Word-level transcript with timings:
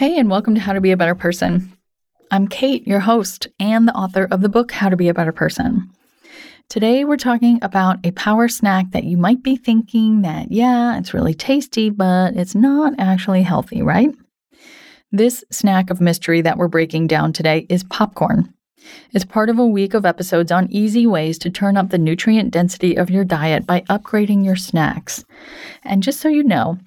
Hey, 0.00 0.18
and 0.18 0.30
welcome 0.30 0.54
to 0.54 0.62
How 0.62 0.72
to 0.72 0.80
Be 0.80 0.92
a 0.92 0.96
Better 0.96 1.14
Person. 1.14 1.76
I'm 2.30 2.48
Kate, 2.48 2.86
your 2.88 3.00
host 3.00 3.48
and 3.60 3.86
the 3.86 3.92
author 3.92 4.26
of 4.30 4.40
the 4.40 4.48
book 4.48 4.72
How 4.72 4.88
to 4.88 4.96
Be 4.96 5.10
a 5.10 5.12
Better 5.12 5.30
Person. 5.30 5.90
Today, 6.70 7.04
we're 7.04 7.18
talking 7.18 7.58
about 7.60 7.98
a 8.02 8.12
power 8.12 8.48
snack 8.48 8.92
that 8.92 9.04
you 9.04 9.18
might 9.18 9.42
be 9.42 9.56
thinking 9.56 10.22
that, 10.22 10.50
yeah, 10.50 10.96
it's 10.96 11.12
really 11.12 11.34
tasty, 11.34 11.90
but 11.90 12.34
it's 12.34 12.54
not 12.54 12.94
actually 12.96 13.42
healthy, 13.42 13.82
right? 13.82 14.10
This 15.12 15.44
snack 15.50 15.90
of 15.90 16.00
mystery 16.00 16.40
that 16.40 16.56
we're 16.56 16.68
breaking 16.68 17.06
down 17.06 17.34
today 17.34 17.66
is 17.68 17.84
popcorn. 17.84 18.54
It's 19.12 19.26
part 19.26 19.50
of 19.50 19.58
a 19.58 19.66
week 19.66 19.92
of 19.92 20.06
episodes 20.06 20.50
on 20.50 20.72
easy 20.72 21.06
ways 21.06 21.36
to 21.40 21.50
turn 21.50 21.76
up 21.76 21.90
the 21.90 21.98
nutrient 21.98 22.52
density 22.52 22.96
of 22.96 23.10
your 23.10 23.24
diet 23.24 23.66
by 23.66 23.82
upgrading 23.82 24.46
your 24.46 24.56
snacks. 24.56 25.26
And 25.84 26.02
just 26.02 26.20
so 26.20 26.30
you 26.30 26.42
know, 26.42 26.78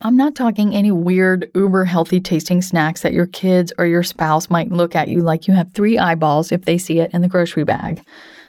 I'm 0.00 0.16
not 0.16 0.34
talking 0.34 0.74
any 0.74 0.90
weird, 0.92 1.50
uber 1.54 1.84
healthy 1.84 2.20
tasting 2.20 2.60
snacks 2.60 3.02
that 3.02 3.14
your 3.14 3.26
kids 3.26 3.72
or 3.78 3.86
your 3.86 4.02
spouse 4.02 4.50
might 4.50 4.70
look 4.70 4.94
at 4.94 5.08
you 5.08 5.20
like 5.22 5.48
you 5.48 5.54
have 5.54 5.72
three 5.72 5.98
eyeballs 5.98 6.52
if 6.52 6.64
they 6.64 6.78
see 6.78 6.98
it 6.98 7.12
in 7.14 7.22
the 7.22 7.28
grocery 7.28 7.64
bag. 7.64 8.04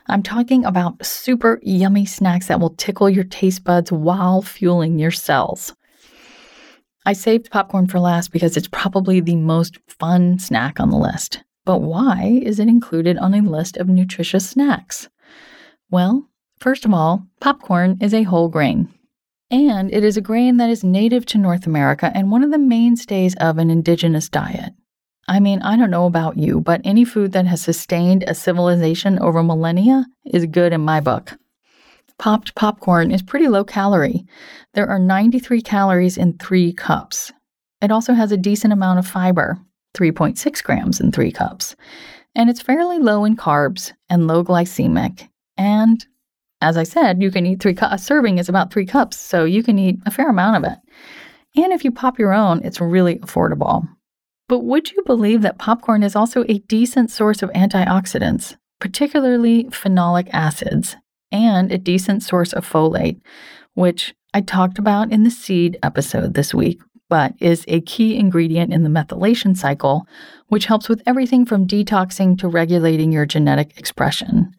I'm 0.08 0.22
talking 0.22 0.66
about 0.66 1.04
super 1.06 1.60
yummy 1.64 2.06
snacks 2.06 2.48
that 2.48 2.60
will 2.60 2.76
tickle 2.76 3.10
your 3.10 3.24
taste 3.24 3.64
buds 3.64 3.92
while 3.92 4.42
fueling 4.42 5.00
your 5.00 5.12
cells. 5.12 5.74
I 7.06 7.14
saved 7.14 7.52
popcorn 7.52 7.88
for 7.88 8.00
last 8.00 8.32
because 8.32 8.58
it's 8.58 8.68
probably 8.68 9.20
the 9.20 9.36
most 9.36 9.78
fun 9.88 10.40
snack 10.40 10.80
on 10.80 10.90
the 10.90 10.98
list. 10.98 11.44
But 11.64 11.80
why 11.80 12.40
is 12.44 12.60
it 12.60 12.68
included 12.68 13.18
on 13.18 13.34
a 13.34 13.42
list 13.42 13.78
of 13.78 13.88
nutritious 13.88 14.50
snacks? 14.50 15.10
Well, 15.90 16.28
first 16.60 16.86
of 16.86 16.94
all, 16.94 17.26
popcorn 17.40 17.98
is 18.02 18.14
a 18.14 18.24
whole 18.24 18.50
grain. 18.50 18.90
And 19.52 19.94
it 19.94 20.04
is 20.04 20.18
a 20.18 20.22
grain 20.22 20.58
that 20.58 20.70
is 20.70 20.84
native 20.84 21.26
to 21.28 21.38
North 21.38 21.68
America 21.68 22.12
and 22.16 22.32
one 22.32 22.44
of 22.44 22.52
the 22.52 22.58
mainstays 22.58 23.36
of 23.36 23.58
an 23.58 23.70
indigenous 23.70 24.28
diet. 24.30 24.74
I 25.28 25.40
mean, 25.40 25.62
I 25.62 25.76
don't 25.76 25.92
know 25.92 26.06
about 26.06 26.38
you, 26.38 26.62
but 26.62 26.82
any 26.84 27.04
food 27.04 27.32
that 27.32 27.48
has 27.48 27.62
sustained 27.62 28.24
a 28.28 28.36
civilization 28.36 29.20
over 29.20 29.44
millennia 29.44 30.06
is 30.26 30.46
good 30.46 30.74
in 30.74 30.82
my 30.82 31.00
book. 31.00 31.34
Popped 32.18 32.56
popcorn 32.56 33.12
is 33.12 33.22
pretty 33.22 33.48
low 33.48 33.64
calorie. 33.64 34.26
There 34.74 34.88
are 34.88 35.00
93 35.00 35.62
calories 35.62 36.18
in 36.18 36.38
three 36.38 36.72
cups. 36.72 37.32
It 37.82 37.92
also 37.92 38.14
has 38.14 38.32
a 38.32 38.38
decent 38.38 38.72
amount 38.72 39.00
of 39.00 39.08
fiber, 39.08 39.60
3.6 39.96 40.64
grams 40.64 41.00
in 41.00 41.12
three 41.12 41.32
cups. 41.32 41.76
And 42.36 42.50
it's 42.50 42.62
fairly 42.62 43.00
low 43.00 43.26
in 43.26 43.36
carbs 43.36 43.94
and 44.10 44.28
low 44.28 44.44
glycemic. 44.44 45.28
And 45.58 46.06
as 46.62 46.78
I 46.78 46.84
said, 46.84 47.22
you 47.22 47.32
can 47.32 47.46
eat 47.46 47.62
three 47.62 47.74
cups. 47.74 47.94
A 47.94 47.98
serving 48.04 48.38
is 48.38 48.50
about 48.50 48.72
three 48.72 48.86
cups, 48.86 49.18
so 49.18 49.46
you 49.46 49.64
can 49.64 49.78
eat 49.78 50.00
a 50.06 50.12
fair 50.12 50.30
amount 50.30 50.58
of 50.58 50.72
it. 50.72 50.80
And 51.62 51.72
if 51.72 51.84
you 51.84 51.92
pop 51.92 52.20
your 52.20 52.34
own, 52.34 52.62
it's 52.64 52.82
really 52.82 53.18
affordable. 53.20 53.88
But 54.48 54.60
would 54.60 54.92
you 54.92 55.04
believe 55.06 55.42
that 55.42 55.58
popcorn 55.58 56.04
is 56.04 56.16
also 56.16 56.44
a 56.48 56.60
decent 56.60 57.10
source 57.12 57.42
of 57.42 57.50
antioxidants, 57.52 58.56
particularly 58.80 59.66
phenolic 59.66 60.30
acids, 60.32 60.96
and 61.32 61.72
a 61.72 61.78
decent 61.78 62.24
source 62.24 62.54
of 62.54 62.70
folate, 62.70 63.20
which 63.74 64.14
I 64.34 64.42
talked 64.42 64.78
about 64.78 65.12
in 65.12 65.24
the 65.24 65.32
seed 65.32 65.78
episode 65.82 66.34
this 66.34 66.54
week, 66.54 66.80
but 67.10 67.34
is 67.40 67.66
a 67.68 67.82
key 67.82 68.18
ingredient 68.18 68.74
in 68.74 68.84
the 68.84 68.90
methylation 68.90 69.56
cycle, 69.58 70.08
which 70.48 70.66
helps 70.66 70.90
with 70.90 71.02
everything 71.06 71.46
from 71.46 71.68
detoxing 71.68 72.38
to 72.40 72.48
regulating 72.48 73.12
your 73.12 73.26
genetic 73.26 73.78
expression. 73.78 74.54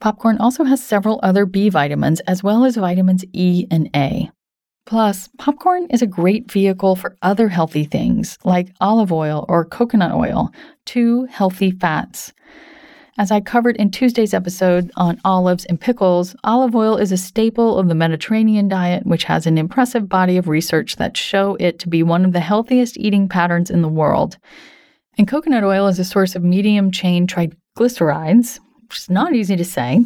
Popcorn 0.00 0.38
also 0.38 0.64
has 0.64 0.82
several 0.82 1.20
other 1.22 1.46
B 1.46 1.68
vitamins 1.68 2.20
as 2.20 2.42
well 2.42 2.64
as 2.64 2.76
vitamins 2.76 3.24
E 3.32 3.66
and 3.70 3.88
A. 3.94 4.30
Plus, 4.86 5.30
popcorn 5.38 5.86
is 5.88 6.02
a 6.02 6.06
great 6.06 6.52
vehicle 6.52 6.94
for 6.94 7.16
other 7.22 7.48
healthy 7.48 7.84
things 7.84 8.36
like 8.44 8.74
olive 8.80 9.10
oil 9.10 9.46
or 9.48 9.64
coconut 9.64 10.12
oil, 10.12 10.50
two 10.84 11.24
healthy 11.24 11.70
fats. 11.70 12.34
As 13.16 13.30
I 13.30 13.40
covered 13.40 13.76
in 13.76 13.90
Tuesday's 13.90 14.34
episode 14.34 14.90
on 14.96 15.20
olives 15.24 15.64
and 15.64 15.80
pickles, 15.80 16.34
olive 16.44 16.74
oil 16.74 16.96
is 16.96 17.12
a 17.12 17.16
staple 17.16 17.78
of 17.78 17.88
the 17.88 17.94
Mediterranean 17.94 18.68
diet, 18.68 19.06
which 19.06 19.24
has 19.24 19.46
an 19.46 19.56
impressive 19.56 20.08
body 20.08 20.36
of 20.36 20.48
research 20.48 20.96
that 20.96 21.16
show 21.16 21.56
it 21.60 21.78
to 21.78 21.88
be 21.88 22.02
one 22.02 22.24
of 22.24 22.32
the 22.32 22.40
healthiest 22.40 22.98
eating 22.98 23.28
patterns 23.28 23.70
in 23.70 23.82
the 23.82 23.88
world. 23.88 24.36
And 25.16 25.28
coconut 25.28 25.62
oil 25.62 25.86
is 25.86 26.00
a 26.00 26.04
source 26.04 26.34
of 26.34 26.42
medium 26.42 26.90
chain 26.90 27.28
triglycerides, 27.28 28.58
which 28.88 28.98
is 28.98 29.10
not 29.10 29.34
easy 29.34 29.56
to 29.56 29.64
say, 29.64 30.00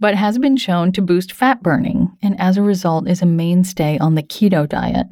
but 0.00 0.14
has 0.14 0.38
been 0.38 0.56
shown 0.56 0.92
to 0.92 1.02
boost 1.02 1.32
fat 1.32 1.62
burning 1.62 2.16
and 2.22 2.38
as 2.40 2.56
a 2.56 2.62
result 2.62 3.08
is 3.08 3.22
a 3.22 3.26
mainstay 3.26 3.98
on 3.98 4.14
the 4.14 4.22
keto 4.22 4.68
diet. 4.68 5.06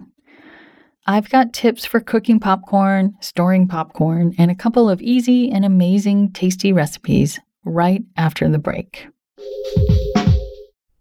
I've 1.06 1.30
got 1.30 1.52
tips 1.52 1.84
for 1.84 1.98
cooking 1.98 2.38
popcorn, 2.38 3.14
storing 3.20 3.66
popcorn, 3.66 4.34
and 4.38 4.50
a 4.50 4.54
couple 4.54 4.88
of 4.88 5.02
easy 5.02 5.50
and 5.50 5.64
amazing 5.64 6.32
tasty 6.32 6.72
recipes 6.72 7.40
right 7.64 8.02
after 8.16 8.48
the 8.48 8.58
break. 8.58 9.08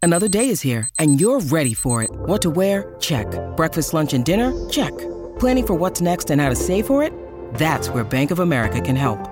Another 0.02 0.28
day 0.28 0.48
is 0.48 0.60
here 0.60 0.88
and 0.98 1.20
you're 1.20 1.38
ready 1.38 1.74
for 1.74 2.02
it. 2.02 2.10
What 2.12 2.42
to 2.42 2.50
wear? 2.50 2.96
Check. 2.98 3.26
Breakfast, 3.56 3.94
lunch, 3.94 4.12
and 4.12 4.24
dinner? 4.24 4.52
Check. 4.68 4.92
Planning 5.38 5.66
for 5.66 5.74
what's 5.74 6.00
next 6.00 6.30
and 6.30 6.40
how 6.40 6.48
to 6.48 6.56
save 6.56 6.86
for 6.86 7.04
it? 7.04 7.12
That's 7.54 7.88
where 7.88 8.02
Bank 8.02 8.32
of 8.32 8.40
America 8.40 8.80
can 8.80 8.96
help. 8.96 9.31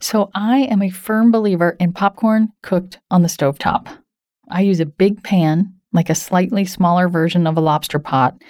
So 0.00 0.30
I 0.34 0.60
am 0.60 0.82
a 0.82 0.90
firm 0.90 1.30
believer 1.30 1.76
in 1.80 1.92
popcorn 1.92 2.48
cooked 2.62 2.98
on 3.10 3.22
the 3.22 3.28
stovetop. 3.28 3.88
I 4.50 4.62
use 4.62 4.80
a 4.80 4.86
big 4.86 5.22
pan, 5.22 5.74
like 5.92 6.10
a 6.10 6.14
slightly 6.14 6.64
smaller 6.64 7.08
version 7.08 7.46
of 7.46 7.56
a 7.56 7.60
lobster 7.60 7.98
pot, 7.98 8.40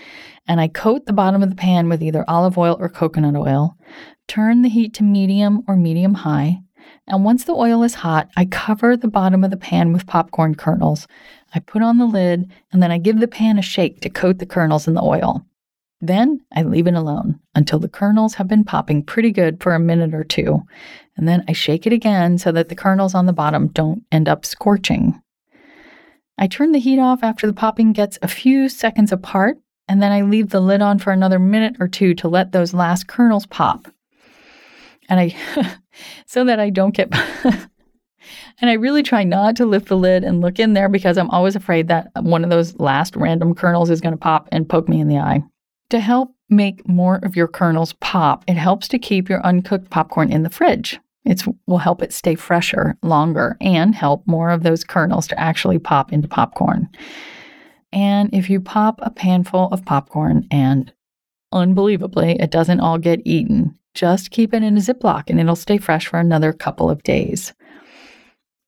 and 0.46 0.60
I 0.60 0.68
coat 0.68 1.06
the 1.06 1.12
bottom 1.12 1.42
of 1.42 1.50
the 1.50 1.56
pan 1.56 1.88
with 1.88 2.02
either 2.02 2.24
olive 2.28 2.56
oil 2.56 2.76
or 2.80 2.88
coconut 2.88 3.36
oil, 3.36 3.76
turn 4.26 4.62
the 4.62 4.68
heat 4.68 4.94
to 4.94 5.02
medium 5.02 5.62
or 5.66 5.76
medium 5.76 6.14
high, 6.14 6.60
And 7.06 7.24
once 7.24 7.44
the 7.44 7.52
oil 7.52 7.82
is 7.82 7.94
hot, 7.94 8.28
I 8.36 8.44
cover 8.44 8.96
the 8.96 9.08
bottom 9.08 9.42
of 9.44 9.50
the 9.50 9.56
pan 9.56 9.92
with 9.92 10.06
popcorn 10.06 10.54
kernels. 10.54 11.06
I 11.54 11.60
put 11.60 11.82
on 11.82 11.98
the 11.98 12.06
lid 12.06 12.50
and 12.72 12.82
then 12.82 12.90
I 12.90 12.98
give 12.98 13.20
the 13.20 13.28
pan 13.28 13.58
a 13.58 13.62
shake 13.62 14.00
to 14.02 14.10
coat 14.10 14.38
the 14.38 14.46
kernels 14.46 14.86
in 14.86 14.94
the 14.94 15.02
oil. 15.02 15.44
Then 16.00 16.40
I 16.54 16.62
leave 16.62 16.86
it 16.86 16.94
alone 16.94 17.40
until 17.54 17.80
the 17.80 17.88
kernels 17.88 18.34
have 18.34 18.46
been 18.46 18.64
popping 18.64 19.02
pretty 19.02 19.32
good 19.32 19.60
for 19.60 19.74
a 19.74 19.80
minute 19.80 20.14
or 20.14 20.22
two. 20.22 20.62
And 21.16 21.26
then 21.26 21.44
I 21.48 21.52
shake 21.52 21.86
it 21.86 21.92
again 21.92 22.38
so 22.38 22.52
that 22.52 22.68
the 22.68 22.76
kernels 22.76 23.14
on 23.14 23.26
the 23.26 23.32
bottom 23.32 23.68
don't 23.68 24.04
end 24.12 24.28
up 24.28 24.46
scorching. 24.46 25.20
I 26.38 26.46
turn 26.46 26.70
the 26.70 26.78
heat 26.78 27.00
off 27.00 27.24
after 27.24 27.48
the 27.48 27.52
popping 27.52 27.92
gets 27.92 28.18
a 28.22 28.28
few 28.28 28.68
seconds 28.68 29.10
apart, 29.10 29.58
and 29.88 30.00
then 30.00 30.12
I 30.12 30.20
leave 30.22 30.50
the 30.50 30.60
lid 30.60 30.80
on 30.80 31.00
for 31.00 31.12
another 31.12 31.40
minute 31.40 31.76
or 31.80 31.88
two 31.88 32.14
to 32.14 32.28
let 32.28 32.52
those 32.52 32.72
last 32.72 33.08
kernels 33.08 33.46
pop. 33.46 33.88
And 35.08 35.18
I, 35.18 35.36
so 36.26 36.44
that 36.44 36.60
I 36.60 36.70
don't 36.70 36.94
get, 36.94 37.12
and 37.44 38.70
I 38.70 38.74
really 38.74 39.02
try 39.02 39.24
not 39.24 39.56
to 39.56 39.66
lift 39.66 39.88
the 39.88 39.96
lid 39.96 40.22
and 40.22 40.40
look 40.40 40.60
in 40.60 40.74
there 40.74 40.88
because 40.88 41.18
I'm 41.18 41.30
always 41.30 41.56
afraid 41.56 41.88
that 41.88 42.12
one 42.20 42.44
of 42.44 42.50
those 42.50 42.78
last 42.78 43.16
random 43.16 43.56
kernels 43.56 43.90
is 43.90 44.00
going 44.00 44.14
to 44.14 44.18
pop 44.18 44.48
and 44.52 44.68
poke 44.68 44.88
me 44.88 45.00
in 45.00 45.08
the 45.08 45.18
eye. 45.18 45.42
To 45.90 46.00
help 46.00 46.34
make 46.50 46.86
more 46.86 47.16
of 47.22 47.36
your 47.36 47.48
kernels 47.48 47.94
pop, 47.94 48.44
it 48.46 48.56
helps 48.56 48.88
to 48.88 48.98
keep 48.98 49.28
your 49.28 49.44
uncooked 49.44 49.90
popcorn 49.90 50.30
in 50.30 50.42
the 50.42 50.50
fridge. 50.50 51.00
It 51.24 51.42
will 51.66 51.78
help 51.78 52.02
it 52.02 52.12
stay 52.12 52.34
fresher 52.34 52.96
longer 53.02 53.56
and 53.60 53.94
help 53.94 54.26
more 54.26 54.50
of 54.50 54.62
those 54.62 54.84
kernels 54.84 55.26
to 55.28 55.40
actually 55.40 55.78
pop 55.78 56.12
into 56.12 56.28
popcorn. 56.28 56.88
And 57.92 58.30
if 58.34 58.50
you 58.50 58.60
pop 58.60 58.98
a 59.02 59.10
panful 59.10 59.68
of 59.72 59.84
popcorn 59.84 60.46
and 60.50 60.92
unbelievably 61.52 62.36
it 62.40 62.50
doesn't 62.50 62.80
all 62.80 62.98
get 62.98 63.22
eaten, 63.24 63.78
just 63.94 64.30
keep 64.30 64.54
it 64.54 64.62
in 64.62 64.76
a 64.76 64.80
Ziploc 64.80 65.24
and 65.28 65.40
it'll 65.40 65.56
stay 65.56 65.78
fresh 65.78 66.06
for 66.06 66.18
another 66.18 66.52
couple 66.52 66.90
of 66.90 67.02
days. 67.02 67.54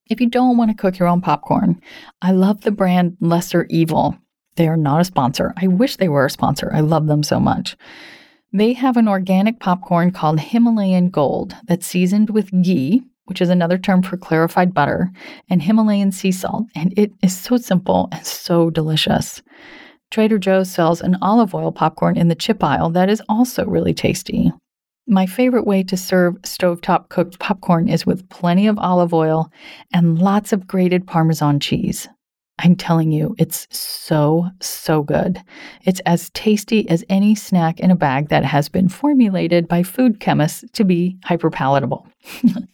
If 0.09 0.21
you 0.21 0.29
don't 0.29 0.57
want 0.57 0.71
to 0.71 0.77
cook 0.77 0.99
your 0.99 1.09
own 1.09 1.21
popcorn, 1.21 1.81
I 2.21 2.33
love 2.33 2.63
the 2.63 2.73
brand 2.73 3.17
Lesser 3.21 3.67
Evil. 3.71 4.19
They 4.61 4.69
are 4.69 4.77
not 4.77 5.01
a 5.01 5.07
sponsor. 5.07 5.55
I 5.57 5.69
wish 5.69 5.97
they 5.97 6.11
were 6.11 6.27
a 6.27 6.31
sponsor. 6.31 6.71
I 6.75 6.81
love 6.81 7.07
them 7.07 7.23
so 7.23 7.41
much. 7.41 7.79
They 8.53 8.75
have 8.75 8.99
an 8.99 9.09
organic 9.09 9.59
popcorn 9.59 10.11
called 10.11 10.39
Himalayan 10.39 11.09
Gold 11.09 11.57
that's 11.67 11.87
seasoned 11.87 12.29
with 12.29 12.51
ghee, 12.63 13.01
which 13.25 13.41
is 13.41 13.49
another 13.49 13.79
term 13.79 14.03
for 14.03 14.19
clarified 14.19 14.75
butter, 14.75 15.11
and 15.49 15.63
Himalayan 15.63 16.13
sea 16.13 16.31
salt, 16.31 16.67
and 16.75 16.93
it 16.99 17.11
is 17.23 17.35
so 17.35 17.57
simple 17.57 18.11
and 18.13 18.27
so 18.27 18.69
delicious. 18.69 19.41
Trader 20.11 20.39
Joe's 20.39 20.71
sells 20.71 21.01
an 21.01 21.17
olive 21.23 21.55
oil 21.55 21.73
popcorn 21.73 22.19
in 22.19 22.29
the 22.29 22.35
chip 22.35 22.63
aisle 22.63 22.91
that 22.91 23.09
is 23.09 23.23
also 23.31 23.65
really 23.65 23.95
tasty. 23.95 24.53
My 25.07 25.25
favorite 25.25 25.67
way 25.67 25.85
to 25.85 25.97
serve 25.97 26.35
stovetop 26.43 27.09
cooked 27.09 27.39
popcorn 27.39 27.89
is 27.89 28.05
with 28.05 28.29
plenty 28.29 28.67
of 28.67 28.79
olive 28.79 29.15
oil 29.15 29.51
and 29.95 30.19
lots 30.19 30.53
of 30.53 30.67
grated 30.67 31.07
Parmesan 31.07 31.61
cheese. 31.61 32.11
I'm 32.63 32.77
telling 32.77 33.11
you, 33.11 33.35
it's 33.39 33.67
so, 33.71 34.49
so 34.61 35.03
good. 35.03 35.41
It's 35.85 36.01
as 36.01 36.31
tasty 36.31 36.89
as 36.91 37.05
any 37.09 37.35
snack 37.35 37.81
in 37.81 37.91
a 37.91 37.97
bag 37.97 38.29
that 38.29 38.45
has 38.45 38.69
been 38.69 38.89
formulated 38.89 39.67
by 39.67 39.83
food 39.83 40.21
chemists 40.21 40.65
to 40.73 40.85
be 40.85 41.17
hyperpalatable. 41.25 42.07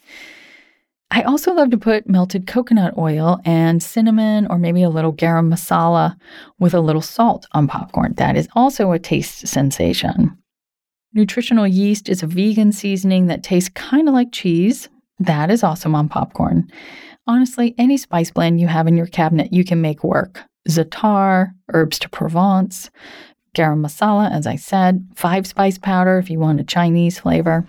I 1.12 1.22
also 1.22 1.54
love 1.54 1.70
to 1.70 1.78
put 1.78 2.08
melted 2.08 2.48
coconut 2.48 2.98
oil 2.98 3.38
and 3.44 3.80
cinnamon 3.80 4.48
or 4.48 4.58
maybe 4.58 4.82
a 4.82 4.90
little 4.90 5.12
garam 5.12 5.52
masala 5.52 6.16
with 6.58 6.74
a 6.74 6.80
little 6.80 7.00
salt 7.00 7.46
on 7.52 7.68
popcorn. 7.68 8.14
That 8.16 8.36
is 8.36 8.48
also 8.56 8.90
a 8.90 8.98
taste 8.98 9.46
sensation. 9.46 10.36
Nutritional 11.14 11.66
yeast 11.66 12.08
is 12.08 12.24
a 12.24 12.26
vegan 12.26 12.72
seasoning 12.72 13.26
that 13.26 13.44
tastes 13.44 13.70
kind 13.70 14.08
of 14.08 14.14
like 14.14 14.32
cheese. 14.32 14.88
That 15.18 15.50
is 15.50 15.62
awesome 15.62 15.94
on 15.94 16.08
popcorn. 16.08 16.70
Honestly, 17.26 17.74
any 17.78 17.96
spice 17.96 18.30
blend 18.30 18.60
you 18.60 18.68
have 18.68 18.86
in 18.86 18.96
your 18.96 19.06
cabinet, 19.06 19.52
you 19.52 19.64
can 19.64 19.80
make 19.80 20.04
work. 20.04 20.42
Za'atar, 20.68 21.52
herbes 21.72 21.98
de 21.98 22.08
Provence, 22.08 22.90
garam 23.54 23.84
masala, 23.84 24.30
as 24.30 24.46
I 24.46 24.56
said, 24.56 25.06
five 25.14 25.46
spice 25.46 25.78
powder 25.78 26.18
if 26.18 26.30
you 26.30 26.38
want 26.38 26.60
a 26.60 26.64
Chinese 26.64 27.18
flavor. 27.18 27.66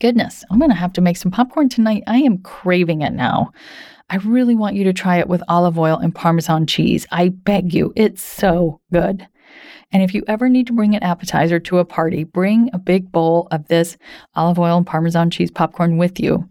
Goodness, 0.00 0.44
I'm 0.50 0.58
going 0.58 0.70
to 0.70 0.76
have 0.76 0.92
to 0.94 1.00
make 1.00 1.16
some 1.16 1.30
popcorn 1.30 1.68
tonight. 1.68 2.04
I 2.06 2.18
am 2.18 2.38
craving 2.38 3.02
it 3.02 3.12
now. 3.12 3.52
I 4.08 4.16
really 4.16 4.54
want 4.54 4.76
you 4.76 4.84
to 4.84 4.92
try 4.92 5.18
it 5.18 5.28
with 5.28 5.42
olive 5.48 5.78
oil 5.78 5.96
and 5.96 6.14
Parmesan 6.14 6.66
cheese. 6.66 7.06
I 7.10 7.30
beg 7.30 7.74
you, 7.74 7.92
it's 7.96 8.22
so 8.22 8.80
good. 8.92 9.26
And 9.92 10.02
if 10.02 10.14
you 10.14 10.24
ever 10.26 10.48
need 10.48 10.66
to 10.66 10.72
bring 10.72 10.94
an 10.94 11.02
appetizer 11.02 11.60
to 11.60 11.78
a 11.78 11.84
party, 11.84 12.24
bring 12.24 12.70
a 12.72 12.78
big 12.78 13.10
bowl 13.12 13.48
of 13.50 13.68
this 13.68 13.96
olive 14.34 14.58
oil 14.58 14.76
and 14.76 14.86
Parmesan 14.86 15.30
cheese 15.30 15.50
popcorn 15.50 15.96
with 15.96 16.18
you 16.18 16.48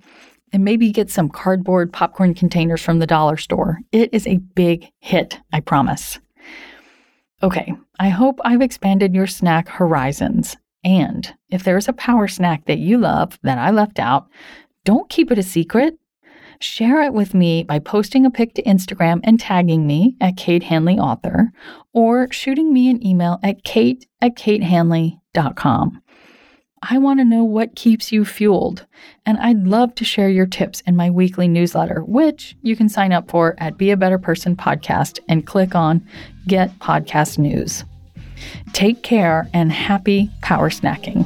and 0.54 0.64
maybe 0.64 0.92
get 0.92 1.10
some 1.10 1.30
cardboard 1.30 1.92
popcorn 1.92 2.34
containers 2.34 2.82
from 2.82 3.00
the 3.00 3.08
dollar 3.08 3.36
store. 3.36 3.80
It 3.92 4.14
is 4.14 4.26
a 4.26 4.38
big 4.38 4.90
hit, 5.00 5.40
I 5.52 5.60
promise. 5.60 6.20
Okay, 7.44 7.74
I 8.00 8.10
hope 8.10 8.40
I've 8.46 8.62
expanded 8.62 9.14
your 9.14 9.28
snack 9.28 9.68
horizons. 9.68 10.56
And 10.86 11.34
if 11.50 11.64
there's 11.64 11.90
a 11.90 11.94
power 11.94 12.28
snack 12.28 12.66
that 12.66 12.78
you 12.78 12.98
love 12.98 13.38
that 13.44 13.58
I 13.58 13.72
left 13.72 14.00
out, 14.00 14.28
don't 14.86 15.10
keep 15.10 15.32
it 15.32 15.38
a 15.38 15.44
secret. 15.44 15.98
Share 16.60 17.02
it 17.04 17.14
with 17.14 17.34
me 17.34 17.64
by 17.64 17.80
posting 17.80 18.26
a 18.26 18.32
pic 18.32 18.54
to 18.56 18.64
Instagram 18.64 19.20
and 19.24 19.40
tagging 19.40 19.86
me 19.86 20.16
at 20.22 20.38
Kate 20.38 20.64
Hanley 20.64 20.98
Author 20.98 21.52
or 21.94 22.32
shooting 22.32 22.74
me 22.74 22.90
an 22.90 23.06
email 23.06 23.40
at 23.44 23.64
kate 23.64 24.08
at 24.22 24.36
katehanley.com. 24.36 26.02
I 26.88 26.98
want 27.00 27.20
to 27.20 27.26
know 27.26 27.44
what 27.44 27.76
keeps 27.76 28.12
you 28.12 28.26
fueled, 28.26 28.86
and 29.26 29.40
I'd 29.40 29.66
love 29.66 29.96
to 29.96 30.06
share 30.06 30.30
your 30.30 30.46
tips 30.46 30.82
in 30.82 30.96
my 30.96 31.10
weekly 31.10 31.48
newsletter, 31.48 32.04
which 32.04 32.56
you 32.62 32.76
can 32.76 32.90
sign 32.90 33.12
up 33.12 33.30
for 33.32 33.56
at 33.58 33.78
Be 33.78 33.90
a 33.90 33.98
Better 33.98 34.20
Person 34.20 34.56
podcast 34.56 35.20
and 35.28 35.48
click 35.48 35.74
on 35.74 36.06
Get 36.48 36.78
Podcast 36.78 37.40
News. 37.40 37.86
Take 38.74 39.02
care 39.02 39.50
and 39.54 39.72
happy 39.72 40.30
power 40.42 40.70
snacking. 40.70 41.26